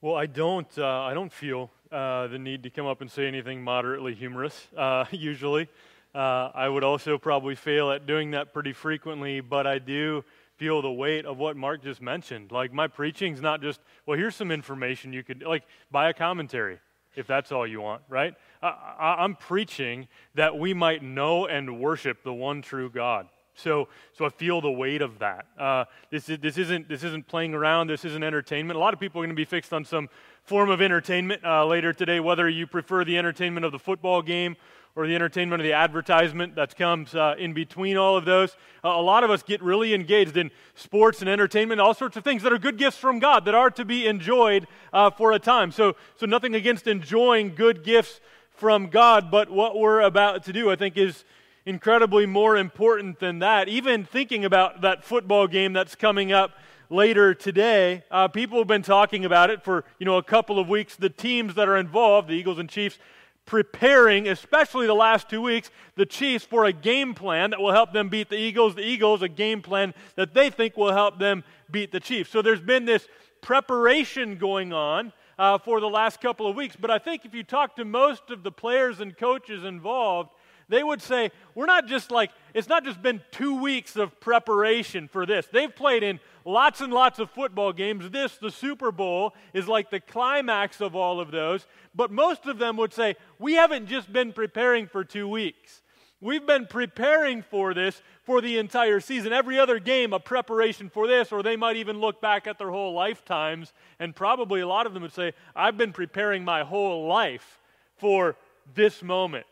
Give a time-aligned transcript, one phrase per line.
[0.00, 0.68] Well, I don't.
[0.78, 4.68] Uh, I don't feel uh, the need to come up and say anything moderately humorous.
[4.76, 5.68] Uh, usually,
[6.14, 9.40] uh, I would also probably fail at doing that pretty frequently.
[9.40, 10.24] But I do
[10.56, 12.52] feel the weight of what Mark just mentioned.
[12.52, 14.16] Like my preaching's not just well.
[14.16, 16.78] Here's some information you could like buy a commentary
[17.16, 18.34] if that's all you want, right?
[18.62, 20.06] I, I'm preaching
[20.36, 23.26] that we might know and worship the one true God.
[23.58, 25.46] So, so I feel the weight of that.
[25.58, 27.88] Uh, this, is, this, isn't, this isn't playing around.
[27.88, 28.76] This isn't entertainment.
[28.76, 30.08] A lot of people are going to be fixed on some
[30.44, 34.56] form of entertainment uh, later today, whether you prefer the entertainment of the football game
[34.96, 38.56] or the entertainment of the advertisement that comes uh, in between all of those.
[38.84, 42.24] Uh, a lot of us get really engaged in sports and entertainment, all sorts of
[42.24, 45.38] things that are good gifts from God that are to be enjoyed uh, for a
[45.38, 45.70] time.
[45.70, 50.68] So, so nothing against enjoying good gifts from God, but what we're about to do,
[50.68, 51.24] I think, is
[51.68, 53.68] incredibly more important than that.
[53.68, 56.52] Even thinking about that football game that's coming up
[56.88, 60.66] later today, uh, people have been talking about it for you know a couple of
[60.66, 60.96] weeks.
[60.96, 62.98] The teams that are involved, the Eagles and Chiefs,
[63.44, 67.92] preparing, especially the last two weeks, the Chiefs for a game plan that will help
[67.92, 68.74] them beat the Eagles.
[68.74, 72.30] The Eagles a game plan that they think will help them beat the Chiefs.
[72.30, 73.06] So there's been this
[73.42, 75.12] preparation going on.
[75.40, 76.74] Uh, for the last couple of weeks.
[76.74, 80.30] But I think if you talk to most of the players and coaches involved,
[80.68, 85.08] they would say, we're not just like, it's not just been two weeks of preparation
[85.08, 85.46] for this.
[85.50, 88.10] They've played in lots and lots of football games.
[88.10, 91.66] This, the Super Bowl, is like the climax of all of those.
[91.94, 95.82] But most of them would say, we haven't just been preparing for two weeks.
[96.20, 99.32] We've been preparing for this for the entire season.
[99.32, 102.70] Every other game, a preparation for this, or they might even look back at their
[102.70, 107.06] whole lifetimes, and probably a lot of them would say, I've been preparing my whole
[107.06, 107.60] life
[107.96, 108.36] for
[108.74, 109.46] this moment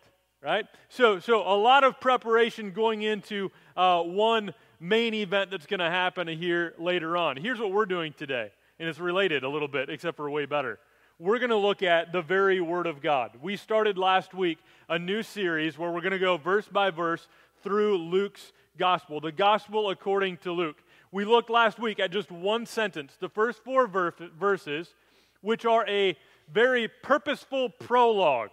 [0.47, 0.66] right?
[0.89, 5.91] So, so a lot of preparation going into uh, one main event that's going to
[5.91, 7.36] happen here later on.
[7.36, 10.78] Here's what we're doing today, and it's related a little bit, except for way better.
[11.19, 13.33] We're going to look at the very Word of God.
[13.42, 14.58] We started last week
[14.89, 17.27] a new series where we're going to go verse by verse
[17.64, 20.77] through Luke's Gospel, the Gospel according to Luke.
[21.11, 24.95] We looked last week at just one sentence, the first four ver- verses,
[25.40, 26.17] which are a
[26.52, 28.51] very purposeful prologue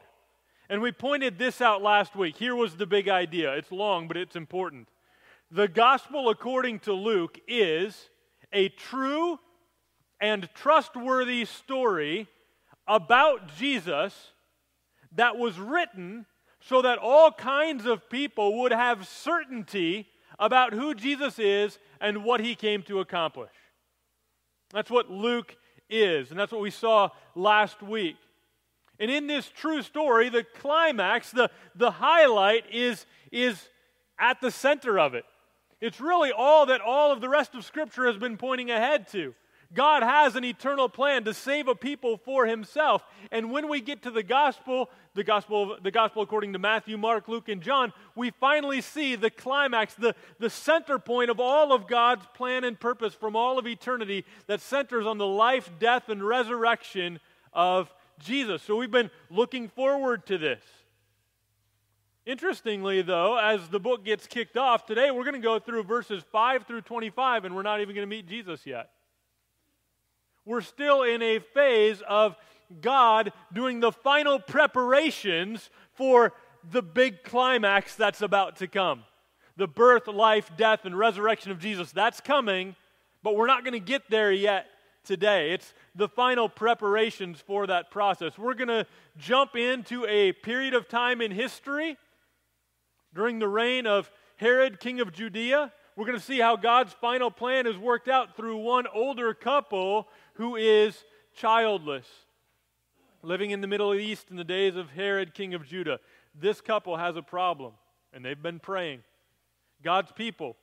[0.69, 2.37] and we pointed this out last week.
[2.37, 3.53] Here was the big idea.
[3.53, 4.87] It's long, but it's important.
[5.51, 8.09] The gospel according to Luke is
[8.51, 9.39] a true
[10.19, 12.27] and trustworthy story
[12.87, 14.31] about Jesus
[15.15, 16.25] that was written
[16.61, 20.07] so that all kinds of people would have certainty
[20.39, 23.51] about who Jesus is and what he came to accomplish.
[24.71, 25.55] That's what Luke
[25.89, 28.15] is, and that's what we saw last week.
[29.03, 33.67] And in this true story, the climax, the, the highlight is, is
[34.17, 35.25] at the center of it.
[35.81, 39.35] It's really all that all of the rest of Scripture has been pointing ahead to.
[39.73, 43.03] God has an eternal plan to save a people for himself.
[43.29, 47.27] And when we get to the gospel, the gospel, the gospel according to Matthew, Mark,
[47.27, 51.89] Luke, and John, we finally see the climax, the, the center point of all of
[51.89, 56.25] God's plan and purpose from all of eternity that centers on the life, death, and
[56.25, 57.19] resurrection
[57.51, 58.61] of Jesus.
[58.63, 60.63] So we've been looking forward to this.
[62.25, 66.23] Interestingly, though, as the book gets kicked off, today we're going to go through verses
[66.31, 68.91] 5 through 25, and we're not even going to meet Jesus yet.
[70.45, 72.35] We're still in a phase of
[72.81, 76.33] God doing the final preparations for
[76.71, 79.03] the big climax that's about to come.
[79.57, 81.91] The birth, life, death, and resurrection of Jesus.
[81.91, 82.75] That's coming,
[83.21, 84.65] but we're not going to get there yet
[85.03, 85.51] today.
[85.51, 88.37] It's the final preparations for that process.
[88.37, 88.85] We're going to
[89.17, 91.97] jump into a period of time in history
[93.13, 95.71] during the reign of Herod, king of Judea.
[95.95, 100.07] We're going to see how God's final plan is worked out through one older couple
[100.35, 101.03] who is
[101.35, 102.07] childless,
[103.21, 105.99] living in the Middle East in the days of Herod, king of Judah.
[106.33, 107.73] This couple has a problem,
[108.11, 109.03] and they've been praying.
[109.83, 110.55] God's people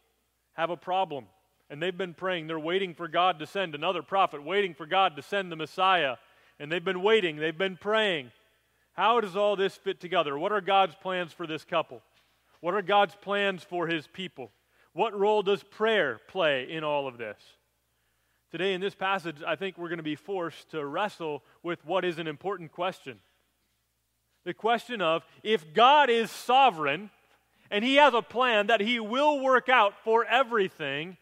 [0.55, 1.27] have a problem
[1.71, 2.49] and they've been praying.
[2.49, 6.17] They're waiting for God to send another prophet, waiting for God to send the Messiah.
[6.59, 8.33] And they've been waiting, they've been praying.
[8.93, 10.37] How does all this fit together?
[10.37, 12.03] What are God's plans for this couple?
[12.61, 14.51] What are God's plans for his people?
[14.93, 17.39] What role does prayer play in all of this?
[18.51, 22.05] Today, in this passage, I think we're going to be forced to wrestle with what
[22.05, 23.21] is an important question.
[24.45, 27.11] The question of if God is sovereign
[27.71, 31.17] and he has a plan that he will work out for everything,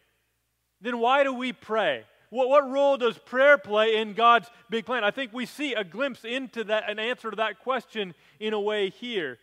[0.81, 2.05] then why do we pray?
[2.29, 5.03] What, what role does prayer play in God's big plan?
[5.03, 8.59] I think we see a glimpse into that, an answer to that question in a
[8.59, 9.39] way here.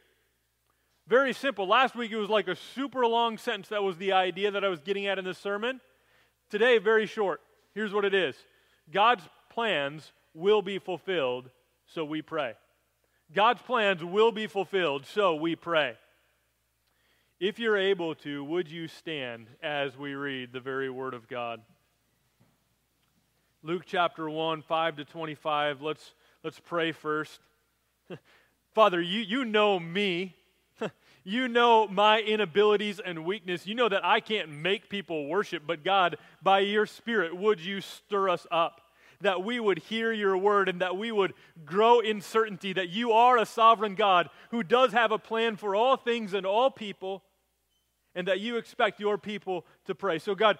[1.08, 1.68] Very simple.
[1.68, 4.68] Last week it was like a super long sentence that was the idea that I
[4.68, 5.80] was getting at in this sermon.
[6.50, 7.40] Today, very short.
[7.74, 8.36] Here's what it is
[8.90, 11.50] God's plans will be fulfilled,
[11.86, 12.54] so we pray.
[13.34, 15.96] God's plans will be fulfilled, so we pray.
[17.38, 21.60] If you're able to, would you stand as we read the very Word of God?
[23.62, 25.82] Luke chapter 1, 5 to 25.
[25.82, 27.38] Let's, let's pray first.
[28.74, 30.34] Father, you, you know me.
[31.24, 33.66] you know my inabilities and weakness.
[33.66, 37.82] You know that I can't make people worship, but God, by your Spirit, would you
[37.82, 38.80] stir us up?
[39.20, 41.34] That we would hear your word and that we would
[41.64, 45.74] grow in certainty that you are a sovereign God who does have a plan for
[45.74, 47.22] all things and all people,
[48.14, 50.18] and that you expect your people to pray.
[50.18, 50.58] So, God,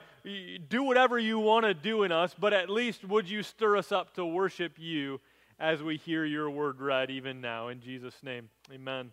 [0.69, 3.93] do whatever you want to do in us, but at least would you stir us
[3.93, 5.21] up to worship you
[5.59, 7.69] as we hear your word read even now.
[7.69, 9.11] In Jesus' name, amen.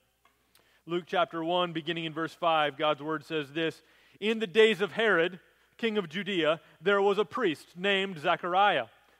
[0.85, 3.81] Luke chapter 1, beginning in verse 5, God's word says this
[4.19, 5.39] In the days of Herod,
[5.77, 8.87] king of Judea, there was a priest named Zechariah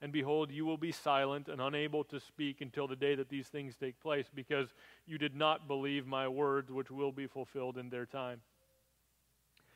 [0.00, 3.48] And behold, you will be silent and unable to speak until the day that these
[3.48, 4.68] things take place, because
[5.06, 8.40] you did not believe my words, which will be fulfilled in their time.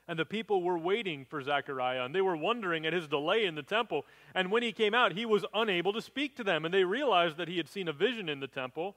[0.09, 3.55] And the people were waiting for Zechariah, and they were wondering at his delay in
[3.55, 4.05] the temple.
[4.35, 6.65] And when he came out, he was unable to speak to them.
[6.65, 8.97] And they realized that he had seen a vision in the temple.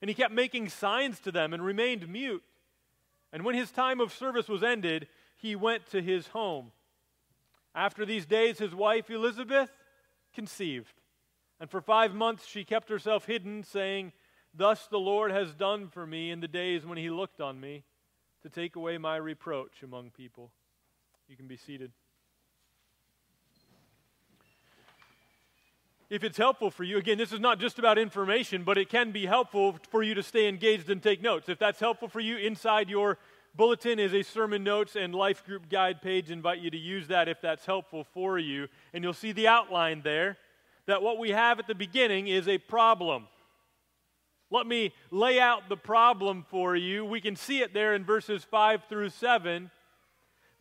[0.00, 2.42] And he kept making signs to them and remained mute.
[3.32, 6.72] And when his time of service was ended, he went to his home.
[7.74, 9.70] After these days, his wife Elizabeth
[10.36, 11.00] conceived.
[11.58, 14.12] And for five months she kept herself hidden, saying,
[14.54, 17.82] Thus the Lord has done for me in the days when he looked on me
[18.42, 20.52] to take away my reproach among people.
[21.28, 21.90] You can be seated.
[26.08, 29.10] If it's helpful for you, again, this is not just about information, but it can
[29.10, 31.48] be helpful for you to stay engaged and take notes.
[31.48, 33.18] If that's helpful for you, inside your
[33.56, 36.30] bulletin is a sermon notes and life group guide page.
[36.30, 38.68] invite you to use that if that's helpful for you.
[38.92, 40.36] And you'll see the outline there
[40.86, 43.26] that what we have at the beginning is a problem.
[44.50, 47.04] Let me lay out the problem for you.
[47.04, 49.70] We can see it there in verses 5 through 7.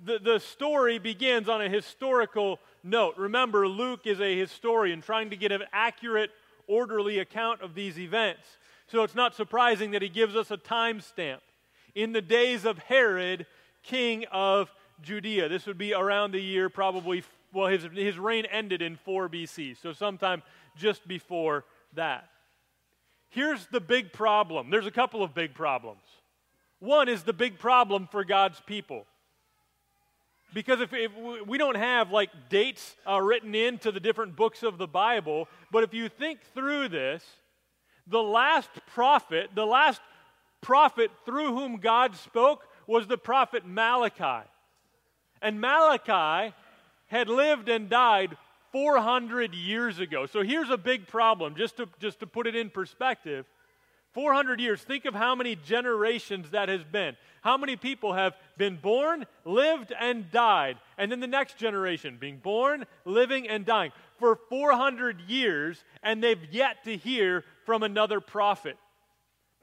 [0.03, 3.15] The, the story begins on a historical note.
[3.17, 6.31] Remember, Luke is a historian trying to get an accurate,
[6.67, 8.57] orderly account of these events.
[8.87, 11.39] So it's not surprising that he gives us a timestamp.
[11.95, 13.47] In the days of Herod,
[13.83, 14.71] king of
[15.01, 15.49] Judea.
[15.49, 17.23] This would be around the year probably,
[17.53, 20.43] well, his, his reign ended in 4 BC, so sometime
[20.75, 22.29] just before that.
[23.29, 24.69] Here's the big problem.
[24.69, 26.03] There's a couple of big problems.
[26.79, 29.05] One is the big problem for God's people.
[30.53, 31.11] Because if, if
[31.45, 35.83] we don't have like dates uh, written into the different books of the Bible, but
[35.83, 37.25] if you think through this,
[38.07, 39.99] the last prophet, the last
[40.61, 44.47] prophet through whom God spoke was the prophet Malachi.
[45.41, 46.53] And Malachi
[47.07, 48.37] had lived and died
[48.71, 50.25] 400 years ago.
[50.25, 53.45] So here's a big problem, just to, just to put it in perspective.
[54.13, 54.81] 400 years.
[54.81, 57.17] Think of how many generations that has been.
[57.41, 60.77] How many people have been born, lived, and died.
[60.97, 66.41] And then the next generation being born, living, and dying for 400 years, and they've
[66.49, 68.77] yet to hear from another prophet.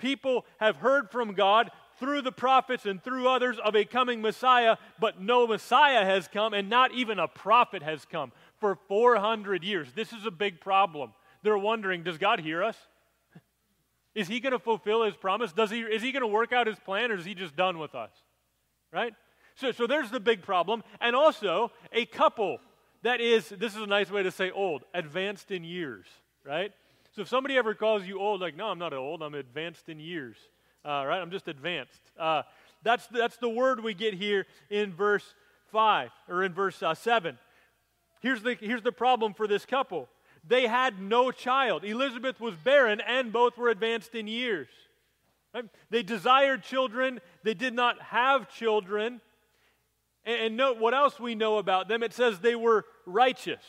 [0.03, 4.77] People have heard from God through the prophets and through others of a coming Messiah,
[4.99, 9.93] but no Messiah has come, and not even a prophet has come for 400 years.
[9.95, 11.13] This is a big problem.
[11.45, 12.77] They're wondering does God hear us?
[14.17, 15.53] Is he going to fulfill his promise?
[15.53, 17.79] Does he, is he going to work out his plan, or is he just done
[17.79, 18.11] with us?
[18.93, 19.15] Right?
[19.55, 20.83] So, so there's the big problem.
[21.01, 22.59] And also, a couple
[23.03, 26.07] that is, this is a nice way to say old, advanced in years,
[26.45, 26.73] right?
[27.15, 30.01] So if somebody ever calls you old, like, no, I'm not old, I'm advanced in
[30.01, 30.37] years,
[30.85, 31.21] uh, right?
[31.21, 32.01] I'm just advanced.
[32.19, 32.43] Uh,
[32.83, 35.35] that's, that's the word we get here in verse
[35.73, 37.39] 5, or in verse uh, 7.
[38.21, 40.09] Here's the, here's the problem for this couple
[40.45, 41.85] they had no child.
[41.85, 44.69] Elizabeth was barren, and both were advanced in years.
[45.55, 45.67] Right?
[45.91, 49.21] They desired children, they did not have children.
[50.25, 52.03] And, and note what else we know about them.
[52.03, 53.63] It says they were righteous.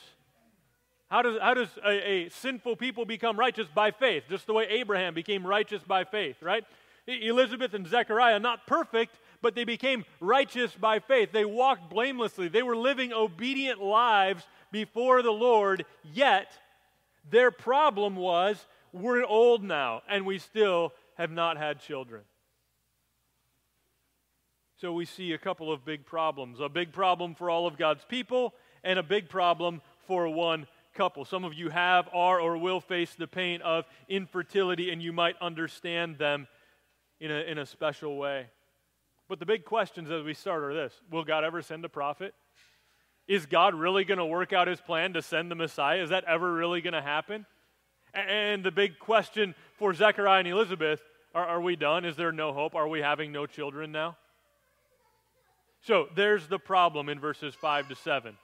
[1.14, 3.68] How does, how does a, a, sinful people become righteous?
[3.68, 6.64] By faith, just the way Abraham became righteous by faith, right?
[7.06, 11.32] Elizabeth and Zechariah, not perfect, but they became righteous by faith.
[11.32, 12.48] They walked blamelessly.
[12.48, 16.52] They were living obedient lives before the Lord, yet
[17.30, 22.24] their problem was we're old now and we still have not had children.
[24.78, 28.04] So we see a couple of big problems a big problem for all of God's
[28.04, 31.26] people, and a big problem for one couple.
[31.26, 35.36] Some of you have, are, or will face the pain of infertility, and you might
[35.42, 36.48] understand them
[37.20, 38.48] in a, in a special way.
[39.30, 42.34] But the big questions as we start are this Will God ever send a prophet?
[43.28, 46.04] Is God really going to work out his plan to send the Messiah?
[46.04, 47.46] Is that ever really going to happen?
[48.14, 51.02] And the big question for Zechariah and Elizabeth
[51.34, 52.06] are, are we done?
[52.06, 52.76] Is there no hope?
[52.76, 54.18] Are we having no children now?
[55.82, 58.38] So there's the problem in verses 5 to 7.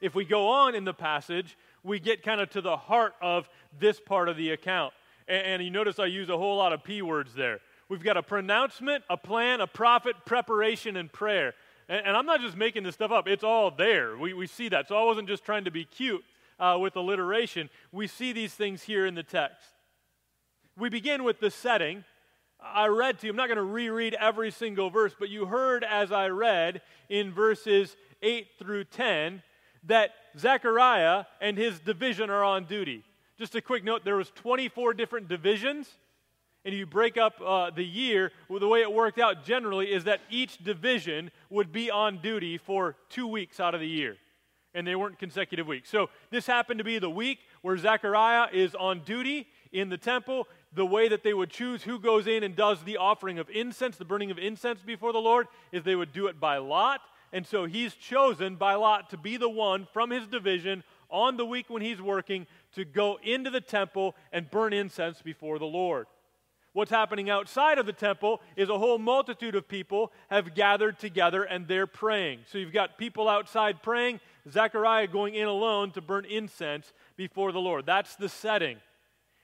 [0.00, 3.48] If we go on in the passage, we get kind of to the heart of
[3.78, 4.92] this part of the account.
[5.28, 7.60] And, and, you notice I use a whole lot of P words there.
[7.88, 11.54] We've got a pronouncement, a plan, a prophet, preparation, and prayer.
[11.88, 14.16] And, and I'm not just making this stuff up, it's all there.
[14.16, 14.88] We, we see that.
[14.88, 16.24] So I wasn't just trying to be cute
[16.58, 17.70] uh, with alliteration.
[17.92, 19.68] We see these things here in the text.
[20.76, 22.04] We begin with the setting.
[22.60, 25.84] I read to you, I'm not going to reread every single verse, but you heard
[25.84, 29.42] as I read in verses 8 through 10
[29.86, 33.04] that Zechariah and his division are on duty.
[33.38, 35.88] Just a quick note there was 24 different divisions
[36.66, 40.02] and you break up uh, the year, well, the way it worked out generally is
[40.04, 44.16] that each division would be on duty for two weeks out of the year.
[44.74, 45.88] And they weren't consecutive weeks.
[45.88, 50.48] So this happened to be the week where Zechariah is on duty in the temple
[50.72, 53.96] the way that they would choose who goes in and does the offering of incense,
[53.96, 57.00] the burning of incense before the Lord, is they would do it by lot.
[57.36, 61.44] And so he's chosen by lot to be the one from his division on the
[61.44, 66.06] week when he's working to go into the temple and burn incense before the Lord.
[66.72, 71.42] What's happening outside of the temple is a whole multitude of people have gathered together
[71.42, 72.38] and they're praying.
[72.50, 77.60] So you've got people outside praying, Zechariah going in alone to burn incense before the
[77.60, 77.84] Lord.
[77.84, 78.78] That's the setting.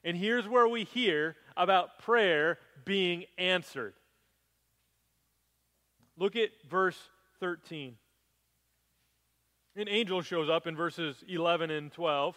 [0.02, 3.92] And here's where we hear about prayer being answered.
[6.16, 6.98] Look at verse
[7.42, 7.96] 13.
[9.74, 12.36] An angel shows up in verses 11 and 12.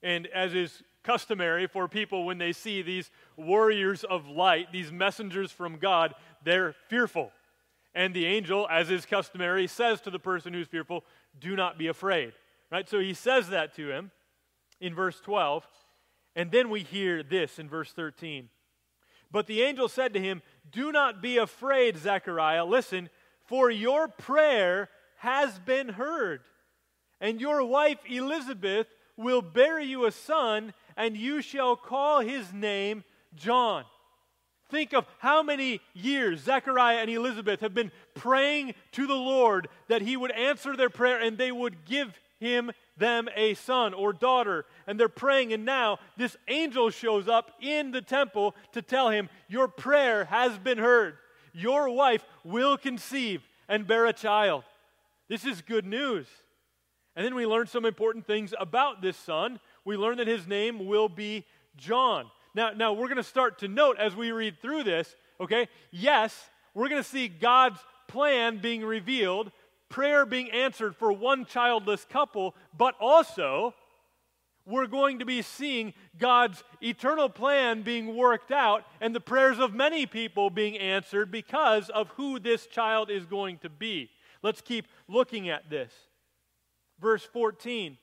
[0.00, 5.50] And as is customary for people when they see these warriors of light, these messengers
[5.50, 6.14] from God,
[6.44, 7.32] they're fearful.
[7.96, 11.02] And the angel, as is customary, says to the person who's fearful,
[11.40, 12.32] Do not be afraid.
[12.70, 12.88] Right?
[12.88, 14.12] So he says that to him
[14.80, 15.66] in verse 12.
[16.36, 18.50] And then we hear this in verse 13.
[19.32, 22.64] But the angel said to him, Do not be afraid, Zechariah.
[22.64, 23.10] Listen,
[23.46, 26.40] for your prayer has been heard,
[27.20, 33.04] and your wife Elizabeth will bear you a son, and you shall call his name
[33.34, 33.84] John.
[34.70, 40.00] Think of how many years Zechariah and Elizabeth have been praying to the Lord that
[40.00, 44.64] he would answer their prayer and they would give him them a son or daughter.
[44.86, 49.28] And they're praying, and now this angel shows up in the temple to tell him,
[49.46, 51.18] Your prayer has been heard.
[51.52, 54.64] Your wife will conceive and bear a child.
[55.28, 56.26] This is good news.
[57.14, 59.60] And then we learn some important things about this son.
[59.84, 61.44] We learn that his name will be
[61.76, 62.26] John.
[62.54, 65.68] Now, now we're going to start to note as we read through this, okay?
[65.90, 69.52] Yes, we're going to see God's plan being revealed,
[69.88, 73.74] prayer being answered for one childless couple, but also
[74.66, 79.74] we're going to be seeing God's eternal plan being worked out and the prayers of
[79.74, 84.10] many people being answered because of who this child is going to be.
[84.42, 85.92] Let's keep looking at this.
[87.00, 87.98] Verse 14,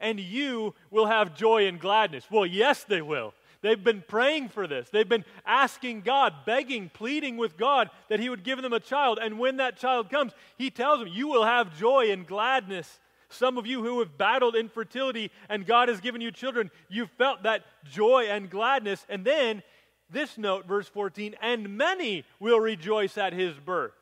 [0.00, 2.26] and you will have joy and gladness.
[2.30, 3.34] Well, yes, they will.
[3.62, 4.90] They've been praying for this.
[4.90, 9.20] They've been asking God, begging, pleading with God that He would give them a child.
[9.22, 12.98] And when that child comes, He tells them, You will have joy and gladness.
[13.32, 17.42] Some of you who have battled infertility and God has given you children, you felt
[17.44, 19.04] that joy and gladness.
[19.08, 19.62] And then
[20.10, 23.92] this note, verse 14, and many will rejoice at his birth.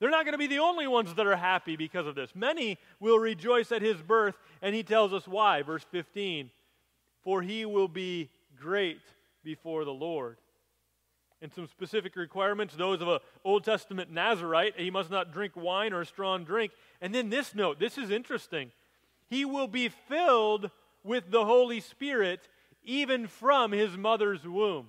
[0.00, 2.34] They're not going to be the only ones that are happy because of this.
[2.34, 5.62] Many will rejoice at his birth, and he tells us why.
[5.62, 6.50] Verse 15,
[7.22, 9.00] for he will be great
[9.44, 10.36] before the Lord
[11.44, 14.80] and some specific requirements, those of an Old Testament Nazarite.
[14.80, 16.72] He must not drink wine or a strong drink.
[17.02, 18.72] And then this note this is interesting.
[19.28, 20.70] He will be filled
[21.04, 22.48] with the Holy Spirit
[22.82, 24.88] even from his mother's womb.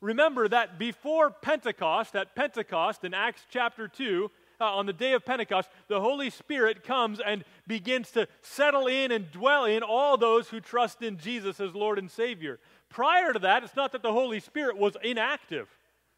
[0.00, 5.24] Remember that before Pentecost, at Pentecost in Acts chapter 2, uh, on the day of
[5.24, 10.48] Pentecost, the Holy Spirit comes and begins to settle in and dwell in all those
[10.48, 12.58] who trust in Jesus as Lord and Savior.
[12.90, 15.68] Prior to that, it's not that the Holy Spirit was inactive,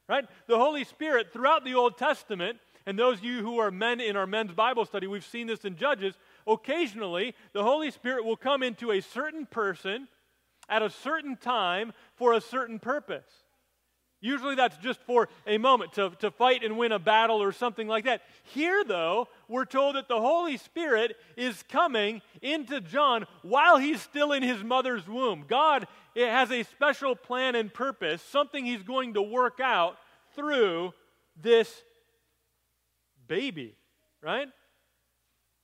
[0.08, 0.24] right?
[0.46, 4.16] The Holy Spirit throughout the Old Testament, and those of you who are men in
[4.16, 6.14] our men's Bible study, we've seen this in Judges,
[6.46, 10.08] occasionally the Holy Spirit will come into a certain person
[10.68, 13.44] at a certain time for a certain purpose.
[14.20, 17.88] Usually that's just for a moment to, to fight and win a battle or something
[17.88, 18.20] like that.
[18.42, 24.32] Here, though, we're told that the Holy Spirit is coming into John while he's still
[24.32, 25.44] in his mother's womb.
[25.48, 29.96] God it has a special plan and purpose, something he's going to work out
[30.34, 30.92] through
[31.40, 31.82] this
[33.28, 33.76] baby,
[34.22, 34.48] right?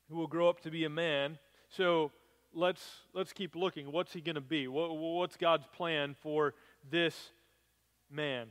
[0.08, 1.38] Who will grow up to be a man.
[1.68, 2.12] So
[2.54, 2.82] let's,
[3.12, 3.90] let's keep looking.
[3.90, 4.68] What's he going to be?
[4.68, 6.54] What, what's God's plan for
[6.88, 7.32] this
[8.10, 8.48] man.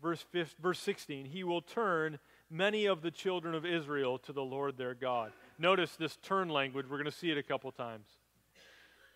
[0.00, 2.18] Verse, 5, verse 16, he will turn
[2.50, 5.32] many of the children of Israel to the Lord their God.
[5.58, 6.86] Notice this turn language.
[6.88, 8.06] We're going to see it a couple times.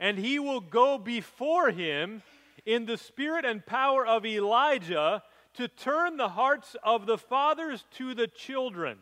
[0.01, 2.23] And he will go before him
[2.67, 5.23] in the spirit and power of Elijah
[5.55, 8.99] to turn the hearts of the fathers to the children.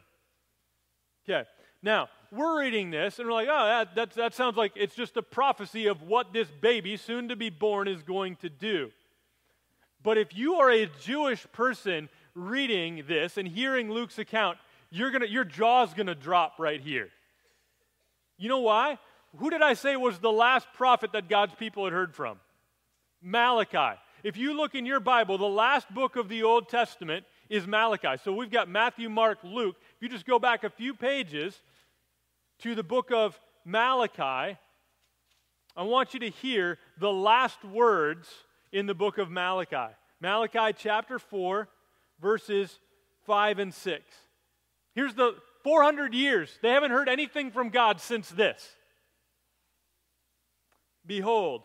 [1.28, 1.48] Okay,
[1.82, 5.16] now we're reading this and we're like, oh, that, that, that sounds like it's just
[5.16, 8.90] a prophecy of what this baby, soon to be born, is going to do.
[10.02, 14.58] But if you are a Jewish person reading this and hearing Luke's account,
[14.90, 17.08] you're gonna, your jaw's going to drop right here.
[18.38, 18.98] You know why?
[19.38, 22.40] Who did I say was the last prophet that God's people had heard from?
[23.22, 23.98] Malachi.
[24.22, 28.20] If you look in your Bible, the last book of the Old Testament is Malachi.
[28.22, 29.76] So we've got Matthew, Mark, Luke.
[29.96, 31.58] If you just go back a few pages
[32.60, 34.58] to the book of Malachi,
[35.76, 38.28] I want you to hear the last words
[38.72, 39.94] in the book of Malachi.
[40.20, 41.68] Malachi chapter 4,
[42.20, 42.78] verses
[43.26, 44.04] 5 and 6.
[44.94, 46.58] Here's the 400 years.
[46.62, 48.76] They haven't heard anything from God since this.
[51.06, 51.62] Behold,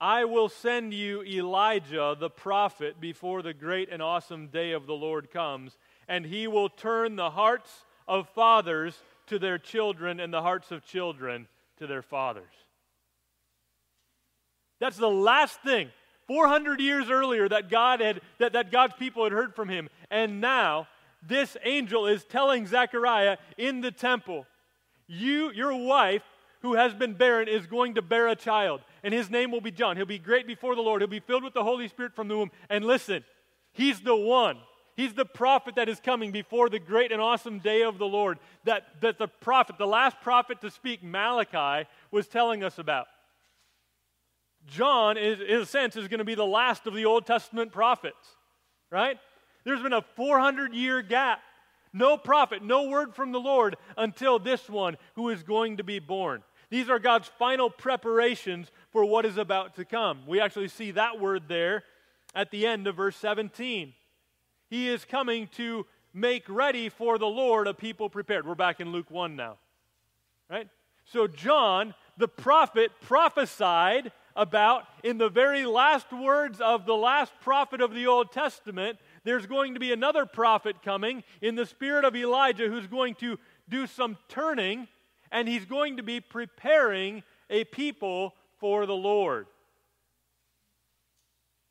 [0.00, 4.94] I will send you Elijah the prophet before the great and awesome day of the
[4.94, 10.42] Lord comes, and he will turn the hearts of fathers to their children and the
[10.42, 12.52] hearts of children to their fathers.
[14.80, 15.90] That's the last thing
[16.26, 19.88] 400 years earlier that God had that, that God's people had heard from him.
[20.10, 20.88] And now
[21.22, 24.46] this angel is telling Zechariah in the temple,
[25.06, 26.22] you, your wife,
[26.62, 29.70] who has been barren, is going to bear a child, and his name will be
[29.70, 29.96] John.
[29.96, 31.00] He'll be great before the Lord.
[31.00, 32.50] He'll be filled with the Holy Spirit from the womb.
[32.68, 33.24] And listen,
[33.72, 34.58] he's the one.
[34.96, 38.38] He's the prophet that is coming before the great and awesome day of the Lord
[38.64, 43.06] that, that the prophet, the last prophet to speak, Malachi, was telling us about.
[44.66, 47.72] John, is, in a sense, is going to be the last of the Old Testament
[47.72, 48.36] prophets,
[48.90, 49.18] right?
[49.64, 51.40] There's been a 400 year gap.
[51.92, 55.98] No prophet, no word from the Lord until this one who is going to be
[55.98, 56.42] born.
[56.68, 60.20] These are God's final preparations for what is about to come.
[60.26, 61.84] We actually see that word there
[62.34, 63.94] at the end of verse 17.
[64.68, 68.46] He is coming to make ready for the Lord a people prepared.
[68.46, 69.58] We're back in Luke 1 now.
[70.50, 70.68] Right?
[71.04, 77.80] So John, the prophet, prophesied about in the very last words of the last prophet
[77.80, 78.98] of the Old Testament.
[79.24, 83.38] There's going to be another prophet coming in the spirit of Elijah who's going to
[83.68, 84.86] do some turning
[85.32, 89.46] and he's going to be preparing a people for the Lord.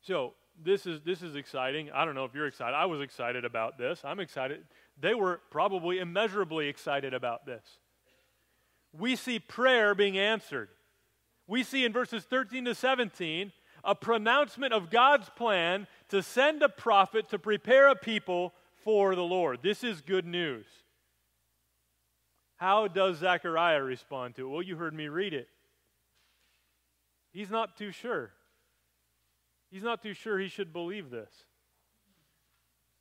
[0.02, 1.90] So, this is this is exciting.
[1.92, 2.74] I don't know if you're excited.
[2.74, 4.00] I was excited about this.
[4.04, 4.64] I'm excited.
[4.98, 7.62] They were probably immeasurably excited about this.
[8.92, 10.68] We see prayer being answered.
[11.46, 13.52] We see in verses 13 to 17
[13.84, 19.22] a pronouncement of God's plan to send a prophet to prepare a people for the
[19.22, 19.60] Lord.
[19.62, 20.66] This is good news.
[22.56, 24.50] How does Zechariah respond to it?
[24.50, 25.48] Well, you heard me read it.
[27.32, 28.32] He's not too sure.
[29.70, 31.30] He's not too sure he should believe this.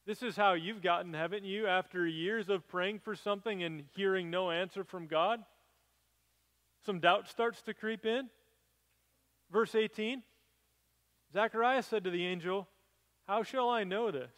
[0.05, 4.29] This is how you've gotten, haven't you, after years of praying for something and hearing
[4.29, 5.43] no answer from God?
[6.85, 8.29] Some doubt starts to creep in.
[9.51, 10.21] Verse 18
[11.33, 12.67] Zechariah said to the angel,
[13.27, 14.31] How shall I know this?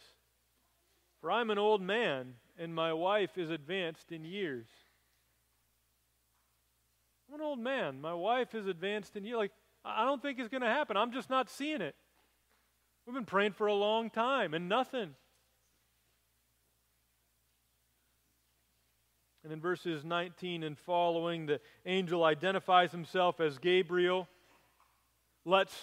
[1.20, 4.66] For I'm an old man, and my wife is advanced in years.
[7.28, 8.00] I'm an old man.
[8.00, 9.36] My wife is advanced in years.
[9.36, 9.52] Like,
[9.84, 10.96] I don't think it's going to happen.
[10.96, 11.94] I'm just not seeing it.
[13.06, 15.14] We've been praying for a long time and nothing.
[19.48, 24.28] And in verses 19 and following, the angel identifies himself as Gabriel,
[25.46, 25.74] lets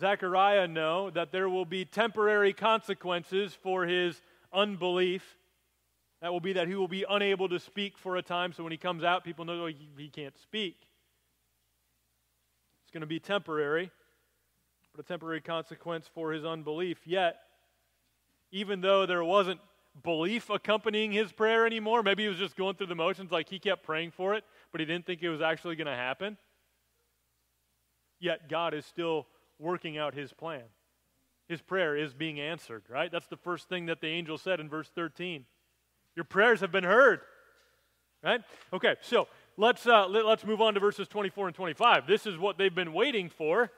[0.00, 4.22] Zechariah know that there will be temporary consequences for his
[4.54, 5.36] unbelief.
[6.22, 8.72] That will be that he will be unable to speak for a time, so when
[8.72, 10.78] he comes out, people know oh, he, he can't speak.
[12.84, 13.90] It's going to be temporary,
[14.96, 16.96] but a temporary consequence for his unbelief.
[17.04, 17.36] Yet,
[18.50, 19.60] even though there wasn't
[20.02, 23.58] belief accompanying his prayer anymore, maybe he was just going through the motions, like he
[23.58, 26.36] kept praying for it, but he didn't think it was actually going to happen.
[28.18, 29.26] Yet, God is still
[29.58, 30.62] working out his plan.
[31.48, 33.10] His prayer is being answered, right?
[33.10, 35.44] That's the first thing that the angel said in verse 13.
[36.14, 37.20] Your prayers have been heard,
[38.22, 38.40] right?
[38.72, 39.26] Okay, so
[39.56, 42.06] let's, uh, let, us move on to verses 24 and 25.
[42.06, 43.70] This is what they've been waiting for.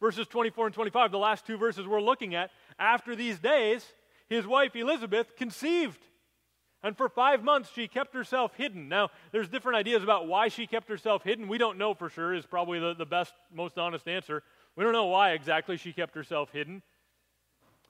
[0.00, 2.50] Verses 24 and 25, the last two verses we're looking at.
[2.78, 3.94] After these days,
[4.28, 6.00] his wife Elizabeth conceived.
[6.82, 8.88] And for five months, she kept herself hidden.
[8.88, 11.48] Now, there's different ideas about why she kept herself hidden.
[11.48, 14.42] We don't know for sure, is probably the, the best, most honest answer.
[14.76, 16.82] We don't know why exactly she kept herself hidden.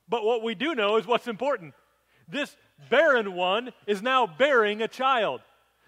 [0.09, 1.75] But what we do know is what's important.
[2.29, 2.57] This
[2.91, 5.41] barren one is now bearing a child.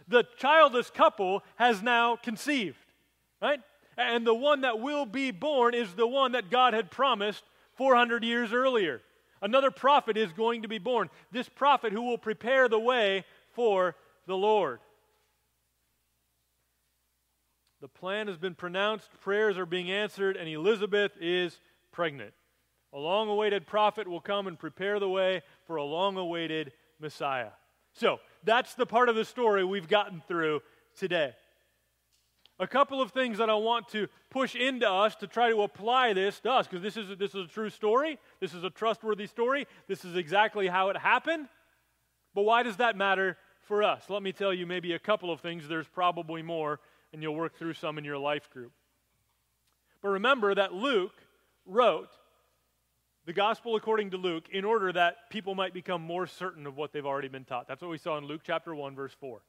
[0.08, 2.78] The childless couple has now conceived,
[3.40, 3.60] right?
[3.96, 8.24] And the one that will be born is the one that God had promised 400
[8.24, 9.00] years earlier.
[9.40, 11.10] Another prophet is going to be born.
[11.30, 13.24] This prophet who will prepare the way
[13.54, 13.94] for
[14.26, 14.80] the Lord.
[17.80, 21.60] The plan has been pronounced, prayers are being answered, and Elizabeth is
[21.92, 22.34] pregnant.
[22.92, 27.50] A long awaited prophet will come and prepare the way for a long awaited Messiah.
[27.92, 30.60] So, that's the part of the story we've gotten through
[30.96, 31.34] today.
[32.60, 36.12] A couple of things that I want to push into us to try to apply
[36.12, 38.18] this to us, because this is, a, this is a true story.
[38.40, 39.66] This is a trustworthy story.
[39.86, 41.48] This is exactly how it happened.
[42.34, 44.02] But why does that matter for us?
[44.08, 45.68] Let me tell you maybe a couple of things.
[45.68, 46.80] There's probably more,
[47.12, 48.72] and you'll work through some in your life group.
[50.02, 51.14] But remember that Luke
[51.64, 52.10] wrote
[53.24, 56.92] the gospel according to Luke in order that people might become more certain of what
[56.92, 57.68] they've already been taught.
[57.68, 59.42] That's what we saw in Luke chapter 1, verse 4.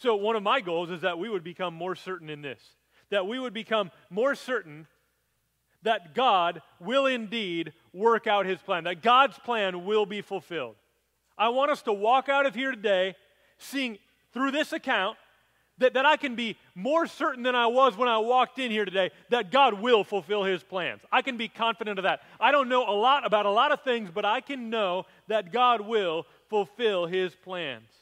[0.00, 2.58] So, one of my goals is that we would become more certain in this,
[3.10, 4.86] that we would become more certain
[5.82, 10.76] that God will indeed work out his plan, that God's plan will be fulfilled.
[11.36, 13.14] I want us to walk out of here today
[13.58, 13.98] seeing
[14.32, 15.18] through this account
[15.76, 18.86] that, that I can be more certain than I was when I walked in here
[18.86, 21.02] today that God will fulfill his plans.
[21.12, 22.20] I can be confident of that.
[22.38, 25.52] I don't know a lot about a lot of things, but I can know that
[25.52, 27.99] God will fulfill his plans.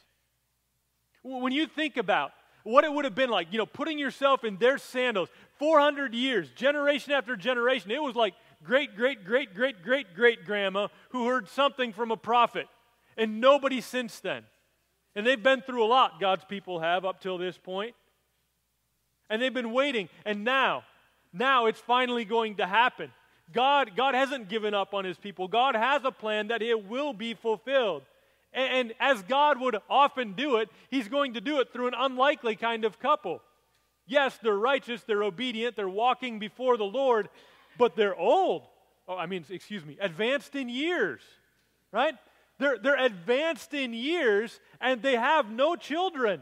[1.23, 2.31] When you think about
[2.63, 6.49] what it would have been like, you know, putting yourself in their sandals, 400 years,
[6.51, 11.49] generation after generation, it was like great, great, great, great, great, great grandma who heard
[11.49, 12.67] something from a prophet,
[13.17, 14.43] and nobody since then.
[15.15, 17.95] And they've been through a lot, God's people have up till this point.
[19.29, 20.09] And they've been waiting.
[20.25, 20.83] And now,
[21.33, 23.11] now it's finally going to happen.
[23.51, 25.47] God, God hasn't given up on his people.
[25.47, 28.03] God has a plan that it will be fulfilled.
[28.53, 31.93] And, and as God would often do it, he's going to do it through an
[31.97, 33.41] unlikely kind of couple.
[34.05, 37.29] Yes, they're righteous, they're obedient, they're walking before the Lord,
[37.77, 38.63] but they're old.
[39.07, 41.21] Oh, I mean, excuse me, advanced in years,
[41.91, 42.15] right?
[42.57, 46.41] They're, they're advanced in years and they have no children.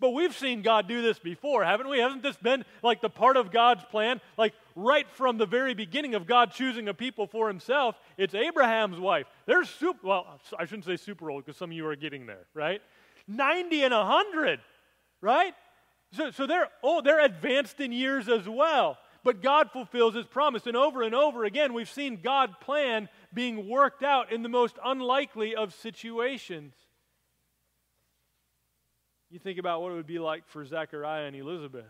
[0.00, 1.98] But we've seen God do this before, haven't we?
[1.98, 4.20] Hasn't this been like the part of God's plan?
[4.36, 9.00] Like right from the very beginning of God choosing a people for himself, it's Abraham's
[9.00, 9.26] wife.
[9.46, 12.46] They're super, well, I shouldn't say super old because some of you are getting there,
[12.54, 12.80] right?
[13.26, 14.60] 90 and 100,
[15.20, 15.54] right?
[16.12, 18.98] So, so they're, oh, they're advanced in years as well.
[19.24, 20.66] But God fulfills his promise.
[20.66, 24.76] And over and over again, we've seen God plan being worked out in the most
[24.84, 26.72] unlikely of situations.
[29.30, 31.84] You think about what it would be like for Zechariah and Elizabeth.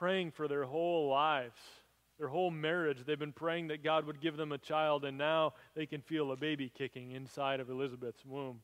[0.00, 1.58] praying for their whole lives,
[2.18, 3.04] their whole marriage.
[3.04, 6.32] They've been praying that God would give them a child, and now they can feel
[6.32, 8.62] a baby kicking inside of Elizabeth's womb.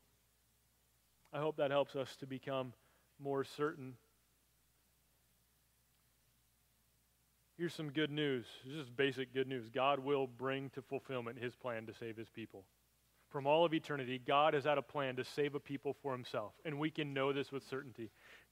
[1.35, 2.73] I hope that helps us to become
[3.23, 3.97] more certain.
[7.59, 8.47] Here's some good news.
[8.65, 9.69] This is basic good news.
[9.69, 12.65] God will bring to fulfillment his plan to save his people.
[13.29, 16.53] From all of eternity, God has had a plan to save a people for himself,
[16.65, 18.11] and we can know this with certainty.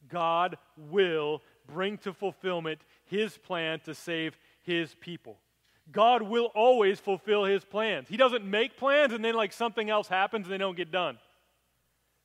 [0.08, 5.38] God will bring to fulfillment his plan to save his people.
[5.92, 8.08] God will always fulfill his plans.
[8.08, 11.18] He doesn't make plans and then, like, something else happens and they don't get done.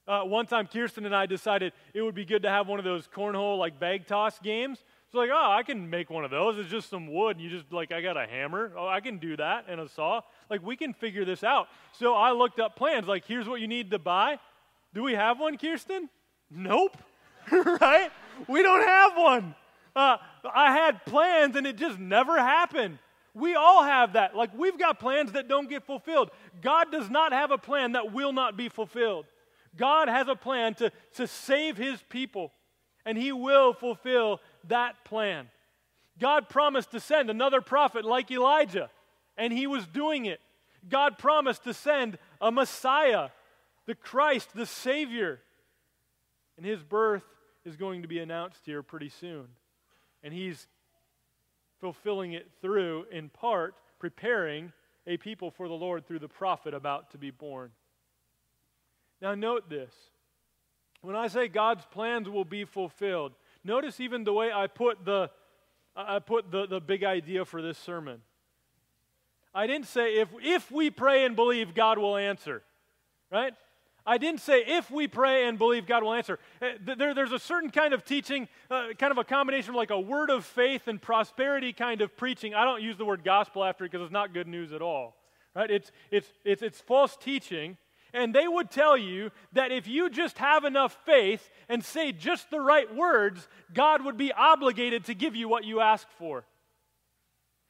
[0.08, 2.86] Uh, one time, Kirsten and I decided it would be good to have one of
[2.86, 4.84] those cornhole, like, bag toss games.
[5.10, 6.60] It's like, oh, I can make one of those.
[6.60, 7.38] It's just some wood.
[7.38, 8.72] And you just, like, I got a hammer.
[8.78, 10.22] Oh, I can do that and a saw.
[10.52, 11.67] Like, we can figure this out.
[11.93, 13.08] So I looked up plans.
[13.08, 14.38] Like, here's what you need to buy.
[14.93, 16.10] Do we have one, Kirsten?
[16.52, 16.95] Nope.
[17.52, 18.12] right?
[18.48, 19.56] We don't have one.
[19.95, 20.17] Uh,
[20.54, 23.00] I had plans and it just never happened.
[23.34, 24.36] We all have that.
[24.36, 26.30] Like, we've got plans that don't get fulfilled.
[26.62, 29.26] God does not have a plan that will not be fulfilled.
[29.76, 32.52] God has a plan to, to save his people,
[33.08, 35.48] and he will fulfill that plan.
[36.19, 38.89] God promised to send another prophet like Elijah,
[39.38, 40.41] and he was doing it.
[40.88, 43.30] God promised to send a Messiah,
[43.86, 45.39] the Christ, the Savior.
[46.58, 47.24] And his birth
[47.65, 49.48] is going to be announced here pretty soon.
[50.24, 50.67] And he's
[51.80, 54.74] fulfilling it through, in part, preparing
[55.08, 57.72] a people for the Lord through the prophet about to be born.
[59.22, 59.93] Now, note this.
[61.02, 65.30] When I say God's plans will be fulfilled, notice even the way I put the,
[65.95, 68.22] I put the, the big idea for this sermon.
[69.54, 72.62] I didn't say if, if we pray and believe, God will answer,
[73.32, 73.54] right?
[74.06, 76.39] I didn't say if we pray and believe God will answer.
[76.62, 79.91] Uh, there, there's a certain kind of teaching, uh, kind of a combination of like
[79.91, 82.54] a word of faith and prosperity kind of preaching.
[82.56, 85.15] I don't use the word gospel after it because it's not good news at all.
[85.56, 85.69] Right?
[85.69, 87.78] It's, it's, it's, it's false teaching.
[88.13, 92.50] And they would tell you that if you just have enough faith and say just
[92.50, 96.43] the right words, God would be obligated to give you what you ask for.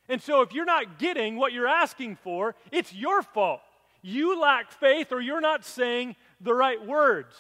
[0.08, 3.62] And so if you're not getting what you're asking for, it's your fault.
[4.02, 7.36] You lack faith or you're not saying the right words.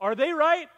[0.00, 0.68] Are they right?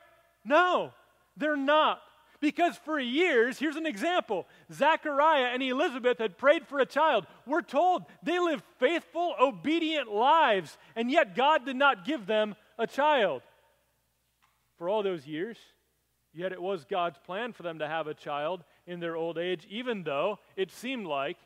[0.44, 0.92] No,
[1.36, 2.00] they're not.
[2.42, 7.24] Because for years, here's an example Zachariah and Elizabeth had prayed for a child.
[7.46, 12.86] We're told they lived faithful, obedient lives, and yet God did not give them a
[12.88, 13.42] child.
[14.76, 15.56] For all those years,
[16.34, 19.64] yet it was God's plan for them to have a child in their old age,
[19.70, 21.36] even though it seemed like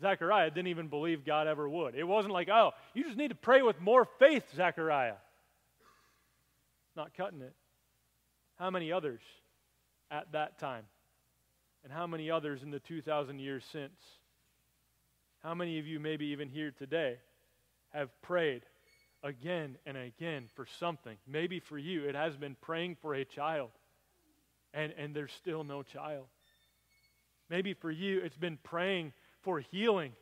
[0.00, 1.96] Zechariah didn't even believe God ever would.
[1.96, 5.16] It wasn't like, oh, you just need to pray with more faith, Zechariah.
[6.94, 7.54] Not cutting it.
[8.56, 9.20] How many others
[10.10, 10.84] at that time?
[11.82, 14.00] And how many others in the 2,000 years since?
[15.42, 17.18] How many of you, maybe even here today,
[17.92, 18.62] have prayed
[19.22, 21.18] again and again for something?
[21.26, 23.70] Maybe for you, it has been praying for a child,
[24.72, 26.26] and, and there's still no child.
[27.50, 29.12] Maybe for you, it's been praying
[29.42, 30.12] for healing,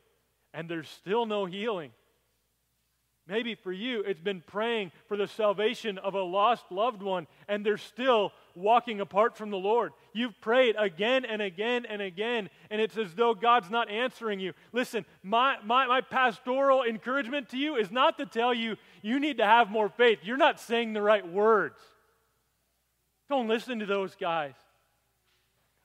[0.53, 1.93] and there's still no healing.
[3.29, 7.65] Maybe for you, it's been praying for the salvation of a lost loved one, and
[7.65, 9.93] they're still walking apart from the Lord.
[10.13, 14.53] You've prayed again and again and again, and it's as though God's not answering you.
[14.73, 19.39] Listen, my, my, my pastoral encouragement to you is not to tell you you need
[19.39, 20.21] to have more faith.
[20.23, 21.79] You're not saying the right words.
[23.29, 24.55] Don't listen to those guys.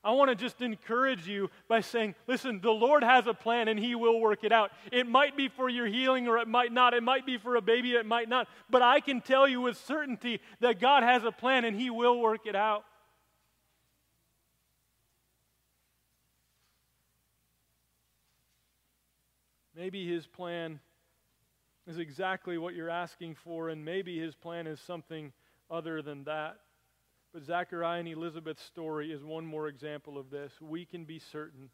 [0.08, 3.78] I want to just encourage you by saying, listen, the Lord has a plan and
[3.78, 4.70] He will work it out.
[4.90, 6.94] It might be for your healing or it might not.
[6.94, 8.48] It might be for a baby, it might not.
[8.70, 12.18] But I can tell you with certainty that God has a plan and He will
[12.18, 12.86] work it out.
[19.76, 20.80] Maybe His plan
[21.86, 25.34] is exactly what you're asking for, and maybe His plan is something
[25.70, 26.60] other than that.
[27.38, 30.50] But Zachariah and Elizabeth's story is one more example of this.
[30.60, 31.70] We can be certain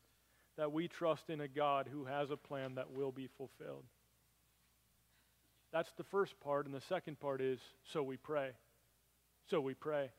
[0.58, 3.84] that we trust in a God who has a plan that will be fulfilled.
[5.72, 6.66] That's the first part.
[6.66, 7.58] And the second part is
[7.90, 8.50] so we pray.
[9.48, 10.10] So we pray.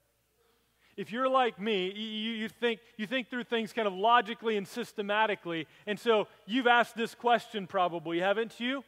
[0.98, 4.68] If you're like me, you, you, think, you think through things kind of logically and
[4.68, 5.68] systematically.
[5.86, 8.84] And so you've asked this question probably, haven't you?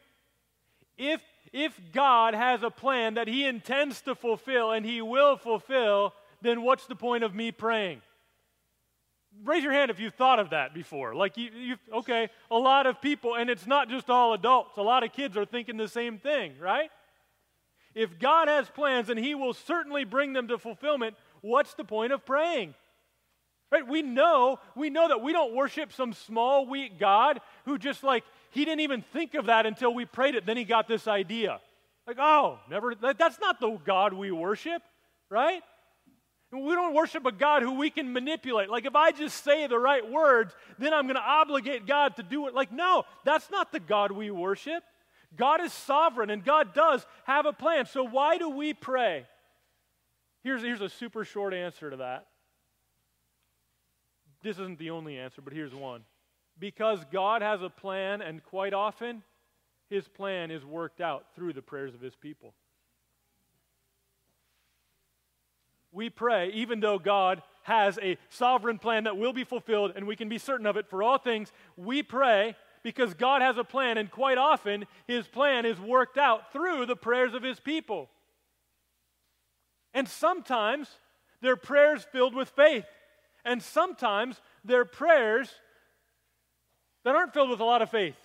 [0.98, 1.22] If,
[1.54, 6.62] if God has a plan that He intends to fulfill and He will fulfill, then
[6.62, 8.02] what's the point of me praying?
[9.44, 11.14] Raise your hand if you've thought of that before.
[11.14, 14.82] Like, you, you okay, a lot of people, and it's not just all adults, a
[14.82, 16.90] lot of kids are thinking the same thing, right?
[17.94, 22.14] If God has plans and He will certainly bring them to fulfillment, what's the point
[22.14, 22.74] of praying?
[23.72, 23.86] Right?
[23.86, 28.24] We know, we know that we don't worship some small, weak God who just like,
[28.52, 30.46] he didn't even think of that until we prayed it.
[30.46, 31.60] Then he got this idea.
[32.08, 34.82] Like, oh, never, that's not the God we worship,
[35.30, 35.62] right?
[36.52, 38.70] We don't worship a God who we can manipulate.
[38.70, 42.24] Like, if I just say the right words, then I'm going to obligate God to
[42.24, 42.54] do it.
[42.54, 44.84] Like, no, that's not the God we worship.
[45.36, 47.86] God is sovereign and God does have a plan.
[47.86, 49.26] So, why do we pray?
[50.44, 52.28] Here's, here's a super short answer to that.
[54.42, 56.04] This isn't the only answer, but here's one.
[56.58, 59.24] Because God has a plan, and quite often,
[59.90, 62.54] his plan is worked out through the prayers of his people.
[65.98, 70.16] We pray, even though God has a sovereign plan that will be fulfilled and we
[70.16, 73.98] can be certain of it for all things, we pray because God has a plan,
[73.98, 78.12] and quite often his plan is worked out through the prayers of his people.
[79.92, 80.88] And sometimes
[81.42, 82.86] they're prayers filled with faith,
[83.44, 85.50] and sometimes they're prayers
[87.06, 88.16] that aren't filled with a lot of faith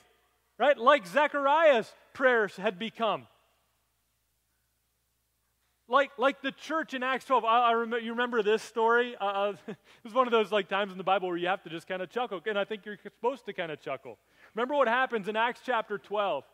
[0.58, 0.78] right?
[0.78, 3.26] Like Zechariah's prayers had become.
[5.92, 7.44] Like, like the church in Acts 12.
[7.44, 9.14] I, I remember, you remember this story?
[9.20, 11.62] Uh, uh it was one of those like times in the Bible where you have
[11.64, 14.16] to just kind of chuckle, and I think you're supposed to kind of chuckle.
[14.54, 16.44] Remember what happens in Acts chapter 12?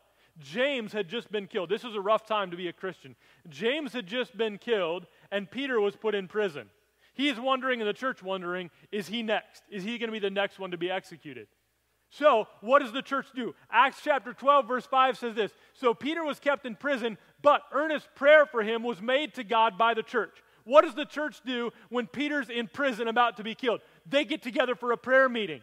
[0.41, 1.69] James had just been killed.
[1.69, 3.15] This was a rough time to be a Christian.
[3.49, 6.69] James had just been killed, and Peter was put in prison.
[7.15, 9.63] He is wondering, and the church wondering, is he next?
[9.71, 11.47] Is he going to be the next one to be executed?
[12.11, 13.55] So, what does the church do?
[13.71, 18.09] Acts chapter 12, verse 5 says this So Peter was kept in prison, but earnest
[18.15, 20.43] prayer for him was made to God by the church.
[20.65, 23.81] What does the church do when Peter's in prison about to be killed?
[24.07, 25.63] They get together for a prayer meeting,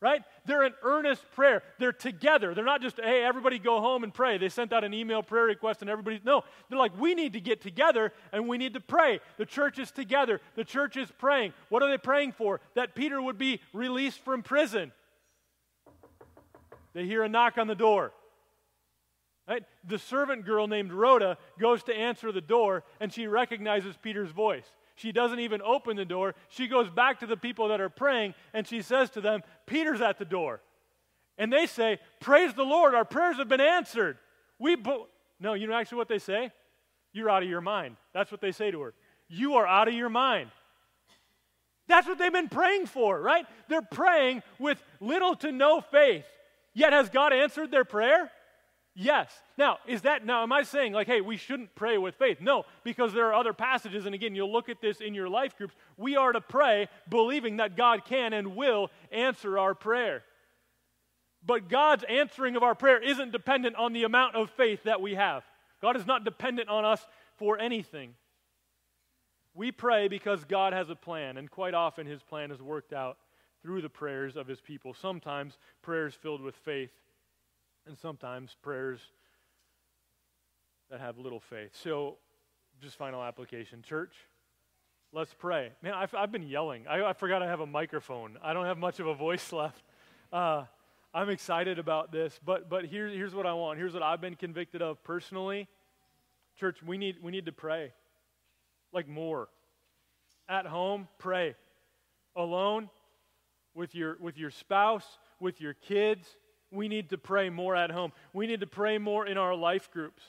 [0.00, 0.22] right?
[0.44, 1.62] They're in earnest prayer.
[1.78, 2.54] They're together.
[2.54, 4.36] They're not just, hey, everybody go home and pray.
[4.36, 6.42] They sent out an email prayer request and everybody, no.
[6.68, 9.20] They're like, we need to get together and we need to pray.
[9.38, 10.40] The church is together.
[10.54, 11.54] The church is praying.
[11.70, 12.60] What are they praying for?
[12.74, 14.92] That Peter would be released from prison.
[16.94, 18.12] They hear a knock on the door.
[19.48, 19.64] Right?
[19.84, 24.66] The servant girl named Rhoda goes to answer the door and she recognizes Peter's voice.
[24.94, 26.34] She doesn't even open the door.
[26.48, 30.00] She goes back to the people that are praying and she says to them, Peter's
[30.00, 30.60] at the door.
[31.38, 34.18] And they say, Praise the Lord, our prayers have been answered.
[34.58, 35.08] We bo-.
[35.40, 36.52] No, you know actually what they say?
[37.12, 37.96] You're out of your mind.
[38.14, 38.94] That's what they say to her.
[39.28, 40.50] You are out of your mind.
[41.88, 43.44] That's what they've been praying for, right?
[43.68, 46.24] They're praying with little to no faith.
[46.74, 48.30] Yet has God answered their prayer?
[48.94, 49.30] Yes.
[49.56, 52.40] Now, is that now am I saying like hey, we shouldn't pray with faith?
[52.40, 55.56] No, because there are other passages and again, you'll look at this in your life
[55.56, 55.74] groups.
[55.96, 60.22] We are to pray believing that God can and will answer our prayer.
[61.44, 65.14] But God's answering of our prayer isn't dependent on the amount of faith that we
[65.14, 65.42] have.
[65.80, 67.04] God is not dependent on us
[67.36, 68.14] for anything.
[69.54, 73.18] We pray because God has a plan, and quite often his plan is worked out
[73.62, 74.94] through the prayers of his people.
[74.94, 76.92] Sometimes prayers filled with faith,
[77.86, 79.00] and sometimes prayers
[80.90, 81.70] that have little faith.
[81.82, 82.16] So,
[82.80, 83.82] just final application.
[83.82, 84.14] Church,
[85.12, 85.70] let's pray.
[85.82, 86.86] Man, I've, I've been yelling.
[86.88, 88.38] I, I, forgot I have a microphone.
[88.42, 89.82] I don't have much of a voice left.
[90.32, 90.64] Uh,
[91.14, 93.78] I'm excited about this, but, but here, here's what I want.
[93.78, 95.68] Here's what I've been convicted of personally.
[96.58, 97.92] Church, we need, we need to pray.
[98.92, 99.48] Like more.
[100.48, 101.54] At home, pray.
[102.34, 102.88] Alone,
[103.74, 106.26] with your, with your spouse, with your kids.
[106.70, 108.12] We need to pray more at home.
[108.32, 110.22] We need to pray more in our life groups.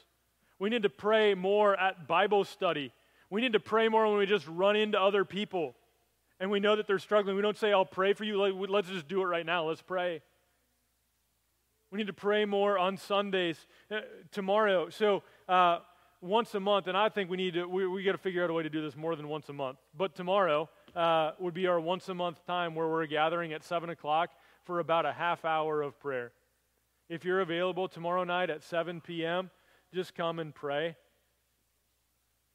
[0.59, 2.91] We need to pray more at Bible study.
[3.29, 5.75] We need to pray more when we just run into other people
[6.39, 7.35] and we know that they're struggling.
[7.35, 8.37] We don't say, I'll pray for you.
[8.37, 9.67] Let's just do it right now.
[9.67, 10.21] Let's pray.
[11.91, 14.01] We need to pray more on Sundays uh,
[14.31, 14.89] tomorrow.
[14.89, 15.79] So, uh,
[16.21, 18.49] once a month, and I think we need to, we, we got to figure out
[18.49, 19.77] a way to do this more than once a month.
[19.95, 23.89] But tomorrow, uh, would be our once a month time where we're gathering at 7
[23.89, 24.31] o'clock
[24.63, 26.31] for about a half hour of prayer.
[27.09, 29.49] If you're available tomorrow night at 7 p.m.,
[29.93, 30.95] just come and pray.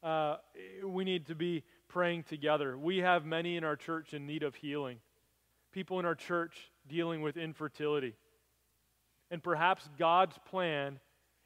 [0.01, 0.37] Uh,
[0.83, 2.77] we need to be praying together.
[2.77, 4.99] We have many in our church in need of healing,
[5.71, 8.15] people in our church dealing with infertility.
[9.31, 10.99] And perhaps God's plan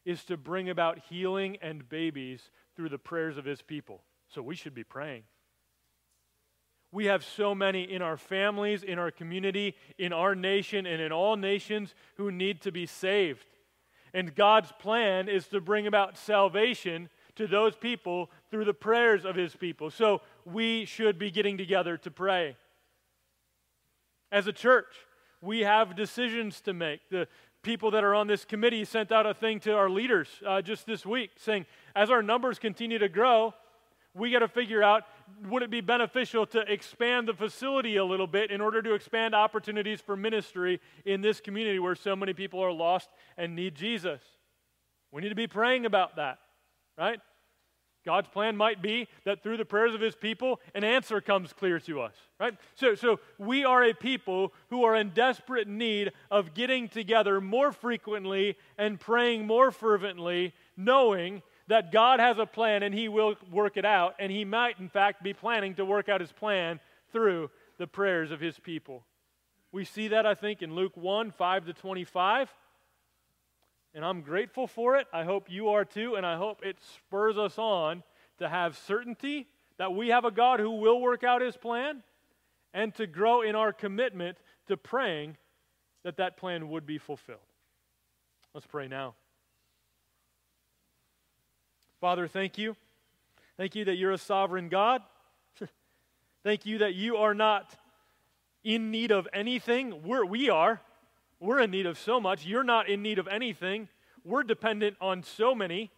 [0.05, 4.03] is to bring about healing and babies through the prayers of his people.
[4.27, 5.23] So we should be praying.
[6.93, 11.11] We have so many in our families, in our community, in our nation, and in
[11.11, 13.47] all nations who need to be saved.
[14.13, 19.35] And God's plan is to bring about salvation to those people through the prayers of
[19.35, 19.89] his people.
[19.89, 22.55] So we should be getting together to pray.
[24.31, 24.93] As a church,
[25.41, 26.99] we have decisions to make.
[27.09, 27.27] The
[27.63, 30.85] people that are on this committee sent out a thing to our leaders uh, just
[30.85, 31.65] this week saying,
[31.95, 33.55] as our numbers continue to grow,
[34.15, 35.03] We got to figure out
[35.47, 39.35] would it be beneficial to expand the facility a little bit in order to expand
[39.35, 44.21] opportunities for ministry in this community where so many people are lost and need Jesus?
[45.11, 46.39] We need to be praying about that,
[46.97, 47.19] right?
[48.05, 51.79] God's plan might be that through the prayers of his people, an answer comes clear
[51.81, 52.53] to us, right?
[52.75, 57.71] So, so we are a people who are in desperate need of getting together more
[57.71, 61.41] frequently and praying more fervently, knowing
[61.73, 64.89] that God has a plan and he will work it out, and he might, in
[64.89, 66.79] fact, be planning to work out his plan
[67.11, 67.49] through
[67.79, 69.03] the prayers of his people.
[69.71, 72.53] We see that, I think, in Luke 1 5 to 25.
[73.95, 75.07] And I'm grateful for it.
[75.11, 76.13] I hope you are too.
[76.13, 78.03] And I hope it spurs us on
[78.37, 79.47] to have certainty
[79.79, 82.03] that we have a God who will work out his plan
[82.71, 85.37] and to grow in our commitment to praying
[86.03, 87.39] that that plan would be fulfilled.
[88.53, 89.15] Let's pray now.
[92.03, 92.75] Father, thank you.
[93.55, 95.01] Thank you that you're a sovereign God.
[96.43, 97.77] thank you that you are not
[98.61, 100.03] in need of anything.
[100.03, 100.81] We're, we are.
[101.39, 102.45] We're in need of so much.
[102.45, 103.87] You're not in need of anything.
[104.25, 105.91] We're dependent on so many.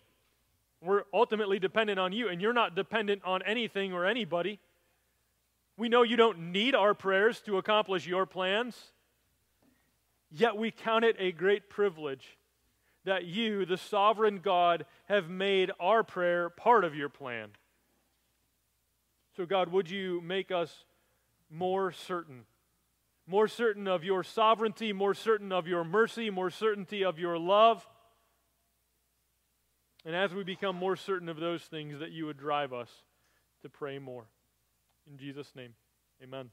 [0.80, 4.60] We're ultimately dependent on you, and you're not dependent on anything or anybody.
[5.76, 8.80] We know you don't need our prayers to accomplish your plans,
[10.30, 12.38] yet we count it a great privilege
[13.06, 17.50] that you, the sovereign God, have made our prayer part of your plan.
[19.38, 20.86] So, God, would you make us
[21.50, 22.46] more certain
[23.28, 27.88] more certain of your sovereignty, more certain of your mercy, more certainty of your love.
[30.06, 32.90] And as we become more certain of those things, that you would drive us
[33.64, 34.26] to pray more.
[35.10, 35.74] In Jesus' name,
[36.22, 36.52] amen.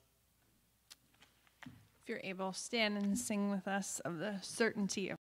[1.67, 5.19] If you're able, stand and sing with us of the certainty of